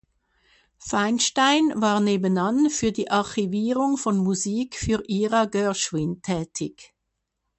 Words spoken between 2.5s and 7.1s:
für die Archivierung von Musik für Ira Gershwin tätig.